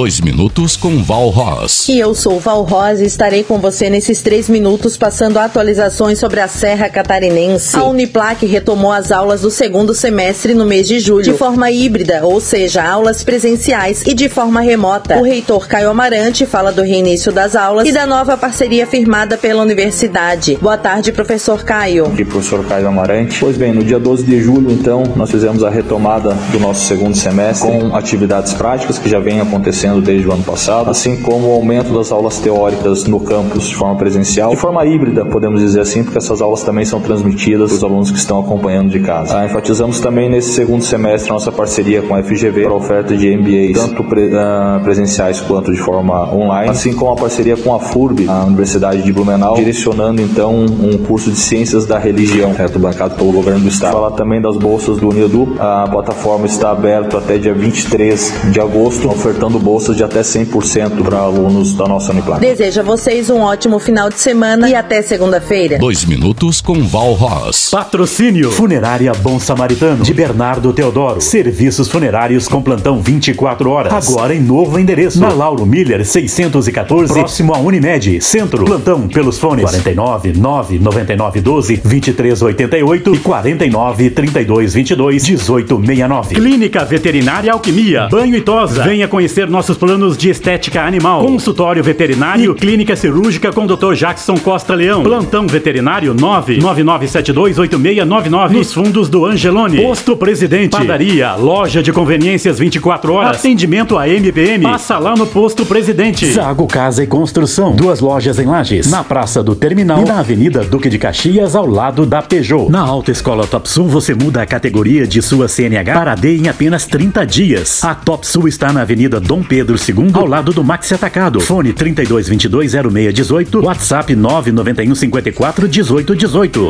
[0.00, 1.86] Dois minutos com Val Ross.
[1.86, 6.40] E eu sou Val Ross e estarei com você nesses três minutos passando atualizações sobre
[6.40, 7.76] a Serra Catarinense.
[7.76, 12.22] A Uniplac retomou as aulas do segundo semestre no mês de julho, de forma híbrida,
[12.24, 15.18] ou seja, aulas presenciais e de forma remota.
[15.18, 19.60] O reitor Caio Amarante fala do reinício das aulas e da nova parceria firmada pela
[19.60, 20.56] universidade.
[20.62, 22.06] Boa tarde, professor Caio.
[22.06, 23.38] Aqui, professor Caio Amarante.
[23.38, 27.14] Pois bem, no dia 12 de julho, então, nós fizemos a retomada do nosso segundo
[27.14, 31.52] semestre com atividades práticas que já vem acontecendo desde o ano passado, assim como o
[31.52, 36.04] aumento das aulas teóricas no campus de forma presencial, de forma híbrida, podemos dizer assim,
[36.04, 39.38] porque essas aulas também são transmitidas para os alunos que estão acompanhando de casa.
[39.38, 43.34] Ah, enfatizamos também nesse segundo semestre nossa parceria com a FGV para a oferta de
[43.36, 47.80] MBAs, tanto pre, uh, presenciais quanto de forma online, assim como a parceria com a
[47.80, 53.14] FURB, a Universidade de Blumenau, direcionando então um curso de Ciências da Religião, certo, bancado
[53.14, 53.92] pelo governo do estado.
[53.92, 59.08] Falar também das bolsas do Unidu, a plataforma está aberta até dia 23 de agosto,
[59.08, 62.40] ofertando bolsas de até 100% para alunos da nossa Uniplac.
[62.40, 65.78] Desejo a vocês um ótimo final de semana e até segunda-feira.
[65.78, 67.70] Dois minutos com Val Ross.
[67.70, 71.20] Patrocínio Funerária Bom Samaritano de Bernardo Teodoro.
[71.20, 74.08] Serviços funerários com plantão 24 horas.
[74.08, 75.20] Agora em novo endereço.
[75.20, 78.20] Na Lauro Miller 614, próximo à Unimed.
[78.20, 78.64] Centro.
[78.64, 86.34] Plantão pelos fones 49 999 12 2388 e 49 32 22 1869.
[86.34, 88.08] Clínica Veterinária Alquimia.
[88.10, 88.82] Banho e tosa.
[88.82, 91.22] Venha conhecer nossos planos de estética animal.
[91.22, 93.92] Consultório veterinário e clínica cirúrgica com Dr.
[93.92, 95.02] Jackson Costa Leão.
[95.02, 99.82] Plantão veterinário 999728699 nos fundos do Angelone.
[99.82, 100.70] Posto Presidente.
[100.70, 103.36] Padaria, loja de conveniências 24 horas.
[103.36, 104.64] Atendimento a MPM.
[104.64, 106.32] Passa lá no Posto Presidente.
[106.32, 107.76] Zago Casa e Construção.
[107.76, 108.90] Duas lojas em Lages.
[108.90, 112.70] Na Praça do Terminal e na Avenida Duque de Caxias ao lado da Peugeot.
[112.70, 116.48] Na Alta Escola Top Sul você muda a categoria de sua CNH para D em
[116.48, 117.84] apenas 30 dias.
[117.84, 121.40] A Top Sul está na Avenida Dom Pedro II, ao lado do Maxi Atacado.
[121.40, 126.60] Fone 32220618, WhatsApp 991 54 1818.